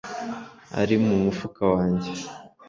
[0.81, 2.11] Ari mu mufuka wanjye